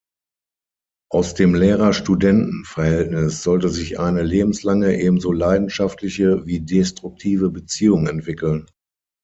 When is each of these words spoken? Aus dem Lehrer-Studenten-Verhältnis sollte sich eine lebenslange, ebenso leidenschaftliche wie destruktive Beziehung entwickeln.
Aus 1.11 1.35
dem 1.35 1.53
Lehrer-Studenten-Verhältnis 1.53 3.43
sollte 3.43 3.69
sich 3.69 3.99
eine 3.99 4.23
lebenslange, 4.23 4.99
ebenso 4.99 5.31
leidenschaftliche 5.31 6.43
wie 6.47 6.59
destruktive 6.59 7.51
Beziehung 7.51 8.07
entwickeln. 8.07 8.65